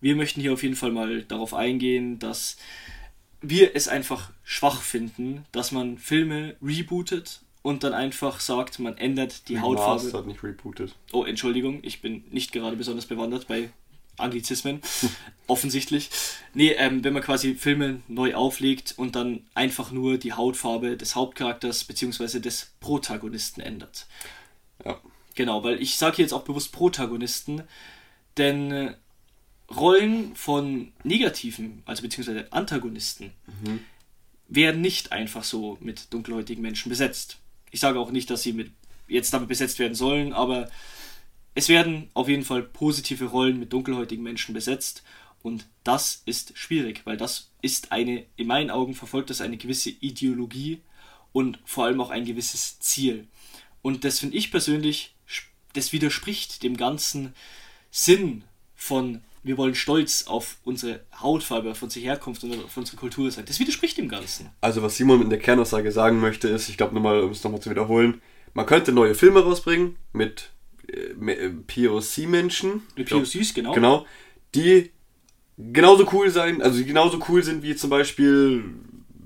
[0.00, 2.56] Wir möchten hier auf jeden Fall mal darauf eingehen, dass
[3.42, 9.48] wir es einfach schwach finden, dass man Filme rebootet und dann einfach sagt, man ändert
[9.48, 10.00] die Hautfarbe.
[10.00, 10.94] Remastered, nicht rebooted.
[11.12, 13.70] Oh, Entschuldigung, ich bin nicht gerade besonders bewandert bei
[14.16, 14.80] Anglizismen.
[15.46, 16.10] Offensichtlich.
[16.54, 21.16] Nee, ähm, wenn man quasi Filme neu auflegt und dann einfach nur die Hautfarbe des
[21.16, 22.40] Hauptcharakters bzw.
[22.40, 24.06] des Protagonisten ändert.
[24.84, 25.00] Ja.
[25.34, 27.62] Genau, weil ich sage jetzt auch bewusst Protagonisten,
[28.36, 28.94] denn äh,
[29.74, 33.32] Rollen von negativen, also beziehungsweise Antagonisten,
[34.48, 37.38] werden nicht einfach so mit dunkelhäutigen Menschen besetzt.
[37.70, 38.72] Ich sage auch nicht, dass sie mit
[39.08, 40.70] jetzt damit besetzt werden sollen, aber
[41.54, 45.02] es werden auf jeden Fall positive Rollen mit dunkelhäutigen Menschen besetzt
[45.42, 49.90] und das ist schwierig, weil das ist eine, in meinen Augen verfolgt das eine gewisse
[49.90, 50.80] Ideologie
[51.32, 53.26] und vor allem auch ein gewisses Ziel.
[53.82, 55.14] Und das finde ich persönlich,
[55.72, 57.34] das widerspricht dem ganzen
[57.90, 63.30] Sinn von wir wollen stolz auf unsere Hautfarbe, auf unsere Herkunft und auf unsere Kultur
[63.30, 63.44] sein.
[63.46, 64.50] Das widerspricht dem Ganzen.
[64.60, 67.60] Also was Simon in der Kernaussage sagen möchte, ist, ich glaube nochmal, um es nochmal
[67.60, 68.20] zu wiederholen,
[68.54, 70.50] man könnte neue Filme rausbringen mit
[70.88, 72.82] äh, äh, POC-Menschen.
[72.96, 73.72] Mit POCs, genau.
[73.72, 74.06] Genau.
[74.54, 74.90] Die
[75.56, 78.64] genauso cool sein, also die genauso cool sind wie zum Beispiel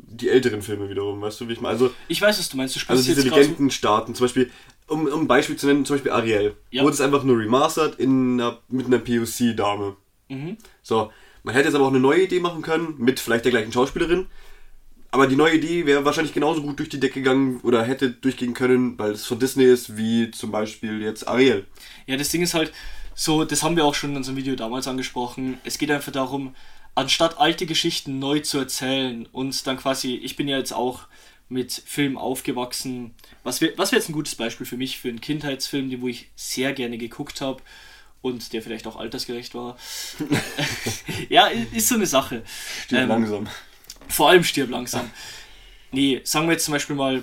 [0.08, 1.72] die älteren Filme wiederum, weißt du, wie ich meine?
[1.72, 2.76] Also, Ich weiß, was du meinst.
[2.76, 4.50] Du also diese Legendenstaaten, zum Beispiel,
[4.86, 6.54] um, um ein Beispiel zu nennen, zum Beispiel Ariel.
[6.70, 6.82] Ja.
[6.82, 9.96] Wurde es einfach nur remastered in einer, mit einer POC-Dame.
[10.28, 10.56] Mhm.
[10.82, 11.10] So,
[11.42, 14.26] man hätte jetzt aber auch eine neue Idee machen können, mit vielleicht der gleichen Schauspielerin.
[15.10, 18.52] Aber die neue Idee wäre wahrscheinlich genauso gut durch die Decke gegangen oder hätte durchgehen
[18.52, 21.66] können, weil es von Disney ist, wie zum Beispiel jetzt Ariel.
[22.06, 22.72] Ja, das Ding ist halt
[23.14, 25.58] so, das haben wir auch schon in unserem Video damals angesprochen.
[25.62, 26.56] Es geht einfach darum,
[26.96, 31.06] anstatt alte Geschichten neu zu erzählen und dann quasi, ich bin ja jetzt auch
[31.48, 33.14] mit Filmen aufgewachsen.
[33.44, 36.08] Was wäre was wär jetzt ein gutes Beispiel für mich, für einen Kindheitsfilm, den wo
[36.08, 37.62] ich sehr gerne geguckt habe
[38.24, 39.76] und der vielleicht auch altersgerecht war.
[41.28, 42.42] ja, ist so eine Sache.
[42.86, 43.48] Stirb Ähm, langsam.
[44.08, 45.10] Vor allem stirb langsam.
[45.92, 47.22] Nee, sagen wir jetzt zum Beispiel mal,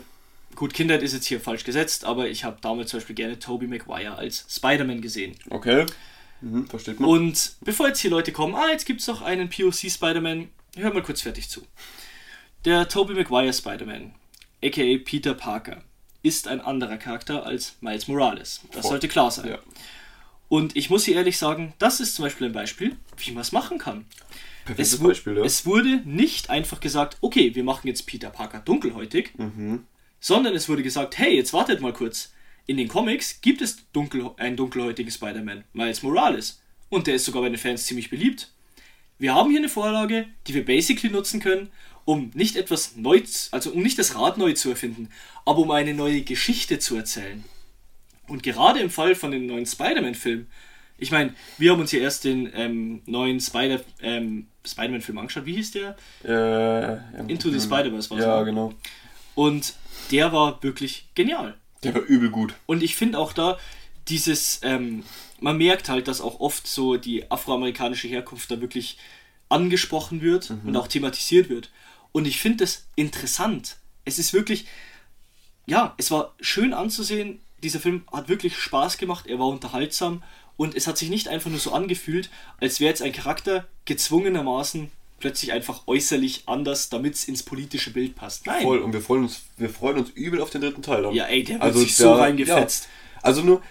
[0.56, 3.66] gut, Kindheit ist jetzt hier falsch gesetzt, aber ich habe damals zum Beispiel gerne Tobey
[3.66, 5.36] Maguire als Spider-Man gesehen.
[5.50, 5.88] Okay.
[6.42, 7.10] Mhm, versteht man.
[7.10, 10.94] Und bevor jetzt hier Leute kommen, ah, jetzt gibt es noch einen POC Spider-Man, hör
[10.94, 11.64] mal kurz fertig zu.
[12.64, 14.14] Der Tobey Maguire Spider-Man,
[14.64, 15.82] aka Peter Parker,
[16.22, 18.62] ist ein anderer Charakter als Miles Morales.
[18.72, 18.92] Das Voll.
[18.92, 19.48] sollte klar sein.
[19.50, 19.58] Ja.
[20.52, 23.54] Und ich muss hier ehrlich sagen, das ist zum Beispiel ein Beispiel, wie man es
[23.54, 24.04] machen kann.
[24.66, 25.46] Perfektes Es, Beispiel, ja.
[25.46, 29.86] es wurde nicht einfach gesagt, okay, wir machen jetzt Peter Parker dunkelhäutig, Mhm.
[30.20, 32.34] sondern es wurde gesagt, hey, jetzt wartet mal kurz.
[32.66, 36.62] In den Comics gibt es dunkel, einen dunkelhäutigen Spider-Man, Miles Morales.
[36.90, 38.52] Und der ist sogar bei den Fans ziemlich beliebt.
[39.20, 41.70] Wir haben hier eine Vorlage, die wir basically nutzen können,
[42.04, 45.08] um nicht etwas neu, also um nicht das Rad neu zu erfinden,
[45.46, 47.46] aber um eine neue Geschichte zu erzählen.
[48.32, 50.48] Und gerade im Fall von dem neuen Spider-Man-Film
[50.98, 55.46] Ich meine, wir haben uns ja erst den ähm, neuen Spider, ähm, Spider-Man-Film angeschaut.
[55.46, 55.98] Wie hieß der?
[56.24, 58.46] Äh, Into the Spider-Verse war Ja, ne?
[58.46, 58.74] genau.
[59.36, 59.74] Und
[60.12, 61.56] der war wirklich genial.
[61.84, 62.54] Der war übel gut.
[62.68, 63.58] Und ich finde auch da
[64.08, 65.04] dieses, ähm,
[65.42, 68.98] man merkt halt, dass auch oft so die afroamerikanische Herkunft da wirklich
[69.50, 71.70] angesprochen wird und auch thematisiert wird.
[72.14, 73.76] Und ich finde das interessant.
[74.06, 74.68] Es ist wirklich,
[75.66, 77.42] ja, es war schön anzusehen.
[77.64, 80.24] Dieser Film hat wirklich Spaß gemacht, er war unterhaltsam
[80.58, 84.92] und es hat sich nicht einfach nur so angefühlt, als wäre jetzt ein Charakter gezwungenermaßen
[85.20, 88.48] plötzlich einfach äußerlich anders, damit es ins politische Bild passt.
[88.48, 88.64] Nein.
[88.64, 88.80] Voll.
[88.80, 91.04] Und wir freuen uns, wir freuen uns übel auf den dritten Teil.
[91.04, 91.14] dann.
[91.14, 92.86] Ja, ey, der wird Also sich so der- reingefetzt.
[92.86, 93.20] Ja.
[93.22, 93.62] Also nur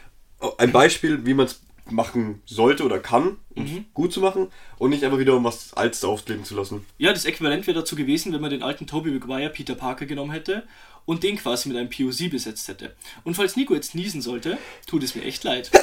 [0.58, 3.84] ein Beispiel, wie man es machen sollte oder kann, um Mhm.
[3.94, 4.46] gut zu machen
[4.78, 6.86] und nicht einfach wieder um was Altes aufkleben zu lassen.
[6.98, 10.30] Ja, das Äquivalent wäre dazu gewesen, wenn man den alten Tobey Maguire Peter Parker genommen
[10.30, 10.62] hätte
[11.04, 12.94] und den quasi mit einem POC besetzt hätte.
[13.24, 15.70] Und falls Nico jetzt niesen sollte, tut es mir echt leid.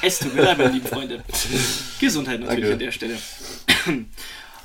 [0.00, 1.24] Es tut mir leid, meine lieben Freunde.
[1.98, 2.72] Gesundheit natürlich Danke.
[2.74, 3.18] an der Stelle.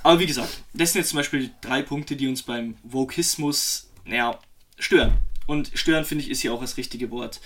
[0.03, 4.39] Aber wie gesagt, das sind jetzt zum Beispiel drei Punkte, die uns beim Vokismus, naja,
[4.77, 5.17] stören.
[5.47, 7.41] Und stören, finde ich, ist hier auch das richtige Wort.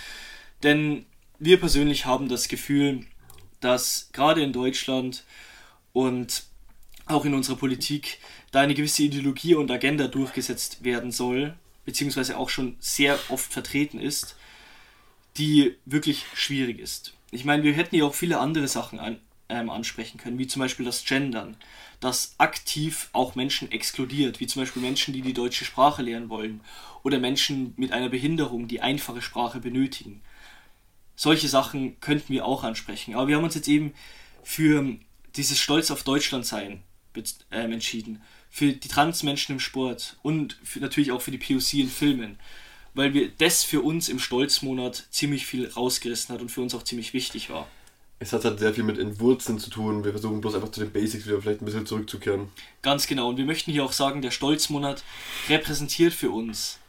[0.64, 1.06] Denn
[1.40, 3.06] wir persönlich haben das Gefühl,
[3.60, 5.24] dass gerade in Deutschland
[5.94, 6.44] und
[7.06, 8.20] auch in unserer Politik
[8.52, 11.56] da eine gewisse Ideologie und Agenda durchgesetzt werden soll,
[11.88, 14.36] beziehungsweise auch schon sehr oft vertreten ist,
[15.38, 17.13] die wirklich schwierig ist.
[17.32, 20.60] Ich meine, wir hätten ja auch viele andere Sachen an, ähm, ansprechen können, wie zum
[20.60, 21.56] Beispiel das Gendern,
[22.02, 26.60] das aktiv auch Menschen exkludiert, wie zum Beispiel Menschen, die die deutsche Sprache lernen wollen
[27.04, 30.21] oder Menschen mit einer Behinderung, die einfache Sprache benötigen.
[31.15, 33.93] Solche Sachen könnten wir auch ansprechen, aber wir haben uns jetzt eben
[34.43, 34.97] für
[35.38, 36.84] dieses Stolz auf Deutschland sein
[37.50, 41.90] ähm, entschieden, für die Transmenschen im Sport und für, natürlich auch für die POC in
[41.90, 42.40] Filmen,
[42.94, 46.84] weil wir das für uns im Stolzmonat ziemlich viel rausgerissen hat und für uns auch
[46.84, 47.68] ziemlich wichtig war.
[48.20, 50.04] Es hat halt sehr viel mit Entwurzeln zu tun.
[50.04, 52.50] Wir versuchen bloß einfach zu den Basics wieder vielleicht ein bisschen zurückzukehren.
[52.82, 53.30] Ganz genau.
[53.30, 55.04] Und wir möchten hier auch sagen, der Stolzmonat
[55.50, 56.80] repräsentiert für uns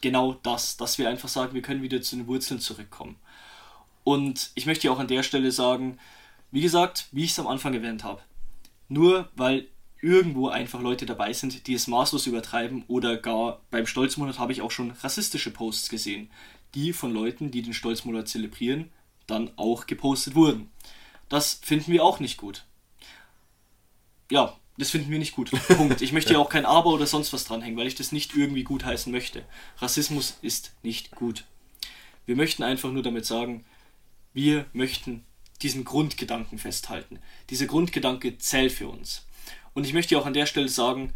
[0.00, 3.16] genau das, dass wir einfach sagen, wir können wieder zu den Wurzeln zurückkommen.
[4.04, 5.98] Und ich möchte hier auch an der Stelle sagen,
[6.50, 8.20] wie gesagt, wie ich es am Anfang erwähnt habe,
[8.88, 9.68] nur weil
[10.02, 14.60] irgendwo einfach Leute dabei sind, die es maßlos übertreiben oder gar beim Stolzmonat habe ich
[14.60, 16.28] auch schon rassistische Posts gesehen,
[16.74, 18.90] die von Leuten, die den Stolzmonat zelebrieren,
[19.26, 20.70] dann auch gepostet wurden.
[21.28, 22.64] Das finden wir auch nicht gut.
[24.30, 25.50] Ja, das finden wir nicht gut.
[25.68, 26.02] Punkt.
[26.02, 28.64] Ich möchte hier auch kein Aber oder sonst was dranhängen, weil ich das nicht irgendwie
[28.64, 29.44] gut heißen möchte.
[29.78, 31.44] Rassismus ist nicht gut.
[32.26, 33.64] Wir möchten einfach nur damit sagen,
[34.32, 35.24] wir möchten
[35.62, 37.20] diesen Grundgedanken festhalten.
[37.50, 39.26] Dieser Grundgedanke zählt für uns.
[39.74, 41.12] Und ich möchte auch an der Stelle sagen,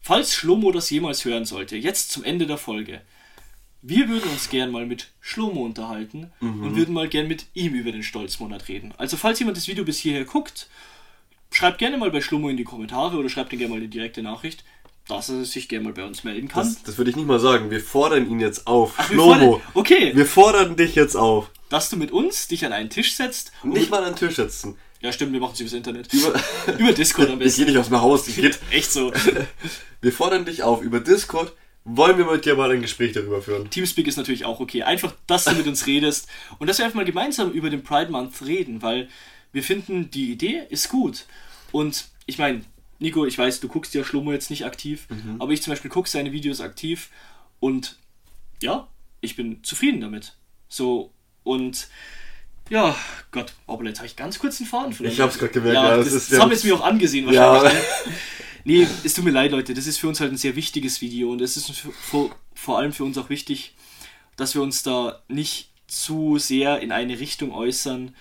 [0.00, 3.00] falls Schlomo das jemals hören sollte, jetzt zum Ende der Folge,
[3.82, 7.92] wir würden uns gern mal mit Schlomo unterhalten und würden mal gern mit ihm über
[7.92, 8.92] den Stolzmonat reden.
[8.98, 10.68] Also falls jemand das Video bis hierher guckt,
[11.52, 14.22] schreibt gerne mal bei Schlomo in die Kommentare oder schreibt ihm gerne mal eine direkte
[14.22, 14.64] Nachricht,
[15.06, 16.64] dass er sich gerne mal bei uns melden kann.
[16.64, 17.70] Das, das würde ich nicht mal sagen.
[17.70, 18.98] Wir fordern ihn jetzt auf.
[18.98, 20.12] wir Schlomo, fordern- okay.
[20.14, 21.50] Wir fordern dich jetzt auf.
[21.70, 23.52] dass du mit uns dich an einen Tisch setzt.
[23.62, 24.76] und- Nicht mal an den Tisch setzen.
[25.00, 26.12] Ja, stimmt, wir machen es übers Internet.
[26.12, 26.34] Über,
[26.78, 27.64] Über Discord am ich gehe besten.
[27.66, 28.26] nicht aus dem Haus.
[28.26, 28.58] Geht.
[28.70, 29.12] Echt so.
[30.00, 30.82] Wir fordern dich auf.
[30.82, 31.52] Über Discord
[31.84, 33.68] wollen wir mit dir mal ein Gespräch darüber führen.
[33.70, 34.82] Teamspeak ist natürlich auch okay.
[34.82, 38.10] Einfach, dass du mit uns redest und dass wir einfach mal gemeinsam über den Pride
[38.12, 39.08] Month reden, weil
[39.52, 41.24] wir finden, die Idee ist gut.
[41.72, 42.60] Und ich meine,
[42.98, 45.08] Nico, ich weiß, du guckst ja Schlummer jetzt nicht aktiv,
[45.38, 47.10] aber ich zum Beispiel gucke seine Videos aktiv
[47.58, 47.96] und
[48.62, 48.86] ja,
[49.20, 50.34] ich bin zufrieden damit.
[50.68, 51.10] So,
[51.42, 51.88] und
[52.70, 52.96] ja,
[53.30, 55.12] Gott, aber jetzt habe ich ganz kurz den Faden verloren.
[55.14, 57.52] Ich hab's grad gemerkt, Ja, ja, das, das das, haben jetzt mir auch angesehen Ja.
[57.52, 57.82] wahrscheinlich.
[58.06, 58.12] Ne?
[58.64, 59.72] Nee, es tut mir leid, Leute.
[59.72, 61.70] Das ist für uns halt ein sehr wichtiges Video und es ist
[62.02, 63.74] vor, vor allem für uns auch wichtig,
[64.36, 68.14] dass wir uns da nicht zu sehr in eine Richtung äußern,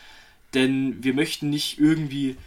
[0.54, 2.38] denn wir möchten nicht irgendwie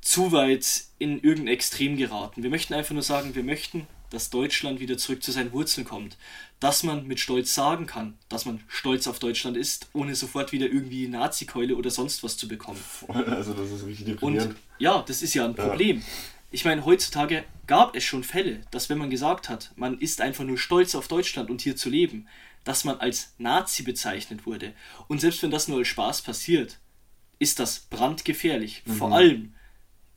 [0.00, 2.42] zu weit in irgendein Extrem geraten.
[2.42, 6.16] Wir möchten einfach nur sagen, wir möchten, dass Deutschland wieder zurück zu seinen Wurzeln kommt.
[6.58, 10.66] Dass man mit Stolz sagen kann, dass man stolz auf Deutschland ist, ohne sofort wieder
[10.66, 12.80] irgendwie Nazi-Keule oder sonst was zu bekommen.
[13.08, 14.56] Also das ist richtig Und deprimierend.
[14.78, 16.02] ja, das ist ja ein Problem.
[16.50, 20.44] Ich meine, heutzutage gab es schon Fälle, dass wenn man gesagt hat, man ist einfach
[20.44, 22.26] nur stolz auf Deutschland und hier zu leben,
[22.64, 24.74] dass man als Nazi bezeichnet wurde.
[25.08, 26.78] Und selbst wenn das nur als Spaß passiert,
[27.38, 28.82] ist das brandgefährlich.
[28.98, 29.54] Vor allem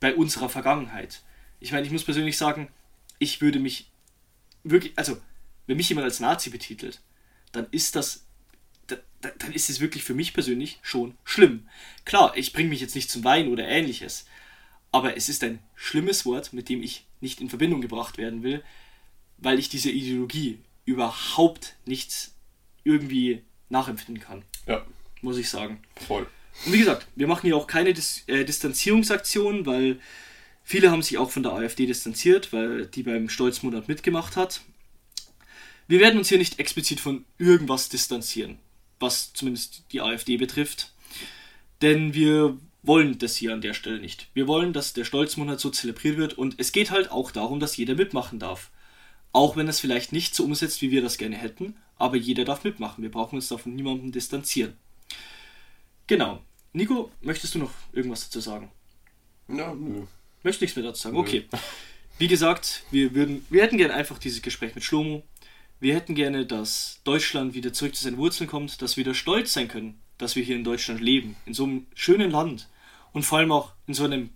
[0.00, 1.22] bei unserer Vergangenheit.
[1.60, 2.68] Ich meine, ich muss persönlich sagen,
[3.24, 3.90] ich würde mich
[4.62, 5.20] wirklich, also,
[5.66, 7.00] wenn mich jemand als Nazi betitelt,
[7.52, 8.24] dann ist das
[8.86, 11.66] da- da- dann ist es wirklich für mich persönlich schon schlimm.
[12.04, 14.26] Klar, ich bringe mich jetzt nicht zum Weinen oder ähnliches,
[14.92, 18.62] aber es ist ein schlimmes Wort, mit dem ich nicht in Verbindung gebracht werden will,
[19.38, 22.30] weil ich diese Ideologie überhaupt nicht
[22.84, 24.84] irgendwie nachempfinden kann, Ja,
[25.22, 25.82] muss ich sagen.
[26.06, 26.26] voll.
[26.66, 29.98] Und wie gesagt, wir machen hier auch keine Dis äh, Distanzierungsaktion, weil
[30.64, 34.62] viele haben sich auch von der AfD distanziert, weil die beim Stolzmonat mitgemacht hat.
[35.86, 38.58] Wir werden uns hier nicht explizit von irgendwas distanzieren,
[38.98, 40.92] was zumindest die AfD betrifft.
[41.82, 44.28] Denn wir wollen das hier an der Stelle nicht.
[44.34, 47.76] Wir wollen, dass der Stolzmonat so zelebriert wird und es geht halt auch darum, dass
[47.76, 48.70] jeder mitmachen darf.
[49.32, 52.64] Auch wenn es vielleicht nicht so umsetzt, wie wir das gerne hätten, aber jeder darf
[52.64, 53.02] mitmachen.
[53.02, 54.74] Wir brauchen uns davon niemandem distanzieren.
[56.06, 56.42] Genau.
[56.72, 58.70] Nico, möchtest du noch irgendwas dazu sagen?
[59.48, 60.06] Ja, nö.
[60.44, 61.16] Möchtest nichts mehr dazu sagen?
[61.16, 61.46] Okay.
[62.18, 65.24] Wie gesagt, wir, würden, wir hätten gerne einfach dieses Gespräch mit Schlomo.
[65.80, 69.52] Wir hätten gerne, dass Deutschland wieder zurück zu seinen Wurzeln kommt, dass wir wieder stolz
[69.52, 72.68] sein können, dass wir hier in Deutschland leben, in so einem schönen Land
[73.12, 74.30] und vor allem auch in so einem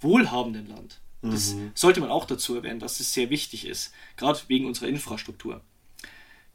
[0.00, 1.00] wohlhabenden Land.
[1.22, 5.60] Das sollte man auch dazu erwähnen, dass es sehr wichtig ist, gerade wegen unserer Infrastruktur.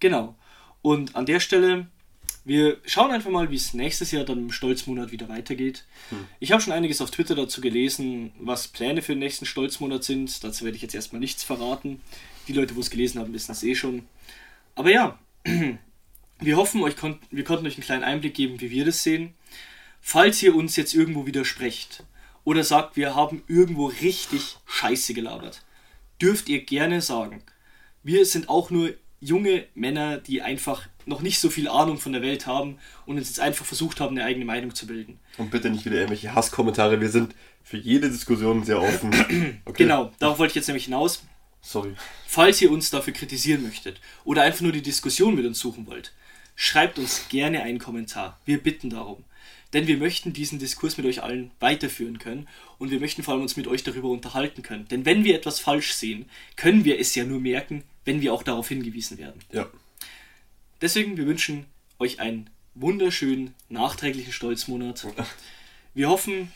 [0.02, 0.36] Genau.
[0.82, 1.88] Und an der Stelle,
[2.48, 5.84] wir schauen einfach mal, wie es nächstes Jahr dann im Stolzmonat wieder weitergeht.
[6.40, 10.42] Ich habe schon einiges auf Twitter dazu gelesen, was Pläne für den nächsten Stolzmonat sind.
[10.46, 12.02] Dazu werde ich jetzt erstmal nichts verraten.
[12.48, 14.06] Die Leute, wo es gelesen haben, wissen es eh schon.
[14.76, 15.20] Aber ja,
[16.40, 19.34] wir hoffen, euch kon wir konnten euch einen kleinen Einblick geben, wie wir das sehen.
[20.00, 22.06] Falls ihr uns jetzt irgendwo widersprecht
[22.46, 25.66] oder sagt, wir haben irgendwo richtig Scheiße gelabert,
[26.22, 27.44] dürft ihr gerne sagen.
[28.04, 32.22] Wir sind auch nur junge Männer, die einfach noch nicht so viel Ahnung von der
[32.22, 35.20] Welt haben und uns jetzt einfach versucht haben, eine eigene Meinung zu bilden.
[35.38, 37.00] Und bitte nicht wieder irgendwelche Hasskommentare.
[37.02, 39.14] Wir sind für jede Diskussion sehr offen.
[39.66, 39.84] Okay.
[39.84, 41.24] Genau, darauf wollte ich jetzt nämlich hinaus.
[41.62, 41.94] Sorry.
[42.26, 46.14] Falls ihr uns dafür kritisieren möchtet oder einfach nur die Diskussion mit uns suchen wollt,
[46.56, 48.40] schreibt uns gerne einen Kommentar.
[48.46, 49.24] Wir bitten darum.
[49.74, 53.44] Denn wir möchten diesen Diskurs mit euch allen weiterführen können und wir möchten vor allem
[53.44, 54.88] uns mit euch darüber unterhalten können.
[54.88, 58.44] Denn wenn wir etwas falsch sehen, können wir es ja nur merken, wenn wir auch
[58.44, 59.42] darauf hingewiesen werden.
[59.52, 59.70] Ja.
[60.82, 61.66] Deswegen, wir wünschen
[61.98, 65.08] euch einen wunderschönen, nachträglichen Stolzmonat.
[65.94, 66.52] Wir hoffen,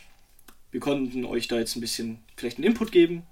[0.70, 3.24] wir konnten euch da jetzt ein bisschen vielleicht einen Input geben.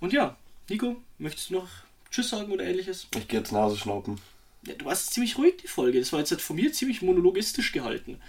[0.00, 0.36] Und ja,
[0.68, 1.68] Nico, möchtest du noch
[2.10, 3.08] Tschüss sagen oder ähnliches?
[3.16, 4.20] Ich gehe jetzt Nase schnauben.
[4.66, 5.98] Ja, du warst ziemlich ruhig, die Folge.
[5.98, 8.20] Das war jetzt halt von mir ziemlich monologistisch gehalten.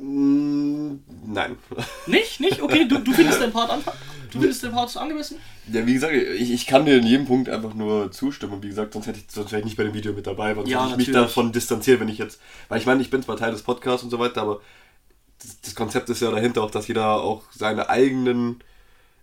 [0.00, 1.56] Mm, Nein.
[2.06, 2.40] Nicht?
[2.40, 2.62] Nicht?
[2.62, 3.82] Okay, du, du findest den Part an,
[4.32, 5.38] Du findest den Part angemessen?
[5.72, 8.54] Ja, wie gesagt, ich, ich kann dir in jedem Punkt einfach nur zustimmen.
[8.54, 10.50] Und wie gesagt, sonst hätte ich, sonst wäre ich nicht bei dem Video mit dabei,
[10.56, 12.40] weil sonst Ja, hätte ich mich davon distanziert, wenn ich jetzt.
[12.68, 14.60] Weil ich meine, ich bin zwar Teil des Podcasts und so weiter, aber
[15.42, 18.62] das, das Konzept ist ja dahinter auch, dass jeder auch seine eigenen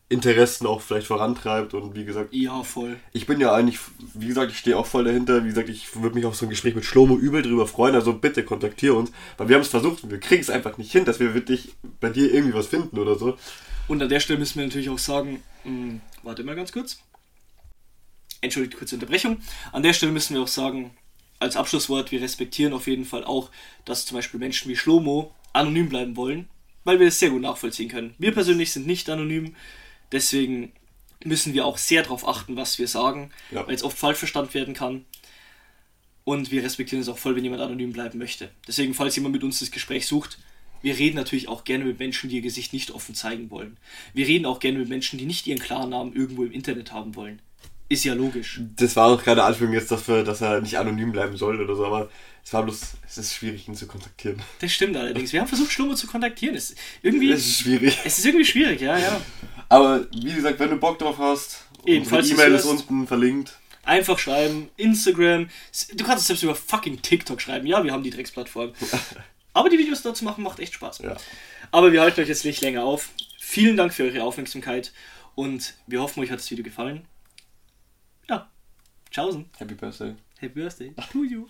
[0.10, 1.74] Interessen auch vielleicht vorantreibt.
[1.74, 2.98] Und wie gesagt, Ja, voll.
[3.12, 3.80] ich bin ja eigentlich,
[4.14, 5.44] wie gesagt, ich stehe auch voll dahinter.
[5.44, 7.96] Wie gesagt, ich würde mich auf so ein Gespräch mit Schlomo übel drüber freuen.
[7.96, 10.92] Also bitte kontaktiere uns, weil wir haben es versucht und wir kriegen es einfach nicht
[10.92, 13.38] hin, dass wir wirklich bei dir irgendwie was finden oder so.
[13.88, 17.00] Und an der Stelle müssen wir natürlich auch sagen, mh, warte mal ganz kurz.
[18.42, 19.38] Entschuldigt kurze Unterbrechung.
[19.72, 20.92] An der Stelle müssen wir auch sagen,
[21.40, 23.50] als Abschlusswort, wir respektieren auf jeden Fall auch,
[23.86, 26.48] dass zum Beispiel Menschen wie Schlomo anonym bleiben wollen,
[26.84, 28.14] weil wir es sehr gut nachvollziehen können.
[28.18, 29.56] Wir persönlich sind nicht anonym,
[30.12, 30.72] deswegen
[31.24, 33.66] müssen wir auch sehr darauf achten, was wir sagen, Ja.
[33.68, 35.06] weil es oft falsch verstanden werden kann.
[36.24, 38.52] Und wir respektieren es auch voll, wenn jemand anonym bleiben möchte.
[38.68, 40.38] Deswegen, falls jemand mit uns das Gespräch sucht,
[40.82, 43.78] wir reden natürlich auch gerne mit Menschen, die ihr Gesicht nicht offen zeigen wollen.
[44.14, 47.42] Wir reden auch gerne mit Menschen, die nicht ihren Klarnamen irgendwo im Internet haben wollen.
[47.90, 48.60] Ist ja logisch.
[48.76, 51.86] Das war auch keine Anführung jetzt dafür, dass er nicht anonym bleiben soll oder so,
[51.86, 52.10] aber
[52.44, 54.42] es war bloß, es ist schwierig, ihn zu kontaktieren.
[54.60, 55.32] Das stimmt allerdings.
[55.32, 56.56] Wir haben versucht, Schlummer zu kontaktieren.
[56.56, 57.98] Es, irgendwie, Es ist schwierig.
[58.04, 59.22] es ist irgendwie schwierig, ja, ja.
[59.70, 63.08] Aber wie gesagt, wenn du Bock drauf hast, Eben, unsere falls du's E-Mail ist unten
[63.08, 63.58] verlinkt.
[63.84, 65.50] Einfach schreiben, Instagram.
[65.94, 67.66] Du kannst es selbst über fucking TikTok schreiben.
[67.68, 68.74] Ja, wir haben die Drecksplattform.
[69.54, 71.00] Aber die Videos dazu machen macht echt Spaß.
[71.00, 71.16] Ja.
[71.72, 73.10] Aber wir halten euch jetzt nicht länger auf.
[73.40, 74.92] Vielen Dank für eure Aufmerksamkeit
[75.36, 77.06] und wir hoffen, euch hat das Video gefallen.
[78.30, 78.50] Ja,
[79.10, 79.50] tschaußen.
[79.58, 80.16] Happy Birthday.
[80.40, 81.48] Happy Birthday to you.